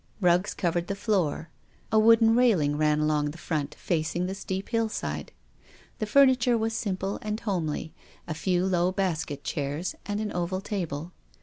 Rugs 0.19 0.55
covered 0.55 0.87
the 0.87 0.95
floor. 0.95 1.49
A 1.91 1.99
wooden 1.99 2.35
railing 2.35 2.75
ran 2.75 3.01
along 3.01 3.29
the 3.29 3.37
front 3.37 3.75
facing 3.75 4.25
the 4.25 4.33
steep 4.33 4.69
hillside. 4.69 5.31
The 5.99 6.07
furniture 6.07 6.57
was 6.57 6.73
simple 6.73 7.19
and 7.21 7.39
homely, 7.39 7.93
a 8.27 8.33
few 8.33 8.65
low 8.65 8.91
basket 8.91 9.43
chairs 9.43 9.93
and 10.07 10.19
an 10.19 10.31
oval 10.33 10.59
table. 10.59 11.11